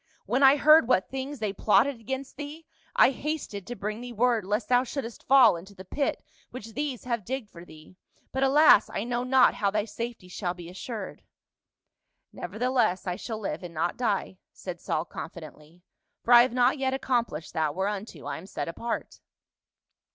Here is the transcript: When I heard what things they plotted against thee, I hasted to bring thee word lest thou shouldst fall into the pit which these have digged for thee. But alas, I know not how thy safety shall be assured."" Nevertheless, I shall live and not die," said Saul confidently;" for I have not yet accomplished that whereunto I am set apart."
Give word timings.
When 0.25 0.41
I 0.41 0.55
heard 0.55 0.87
what 0.87 1.11
things 1.11 1.37
they 1.37 1.53
plotted 1.53 1.99
against 1.99 2.35
thee, 2.35 2.65
I 2.95 3.11
hasted 3.11 3.67
to 3.67 3.75
bring 3.75 4.01
thee 4.01 4.11
word 4.11 4.45
lest 4.45 4.67
thou 4.69 4.83
shouldst 4.83 5.27
fall 5.27 5.55
into 5.55 5.75
the 5.75 5.85
pit 5.85 6.23
which 6.49 6.73
these 6.73 7.03
have 7.03 7.23
digged 7.23 7.51
for 7.51 7.63
thee. 7.63 7.97
But 8.31 8.41
alas, 8.41 8.89
I 8.91 9.03
know 9.03 9.23
not 9.23 9.53
how 9.53 9.69
thy 9.69 9.85
safety 9.85 10.27
shall 10.27 10.55
be 10.55 10.69
assured."" 10.71 11.21
Nevertheless, 12.33 13.05
I 13.05 13.15
shall 13.15 13.37
live 13.37 13.61
and 13.61 13.75
not 13.75 13.95
die," 13.95 14.39
said 14.51 14.79
Saul 14.81 15.05
confidently;" 15.05 15.83
for 16.23 16.33
I 16.33 16.41
have 16.41 16.53
not 16.53 16.79
yet 16.79 16.95
accomplished 16.95 17.53
that 17.53 17.75
whereunto 17.75 18.25
I 18.25 18.39
am 18.39 18.47
set 18.47 18.67
apart." 18.67 19.19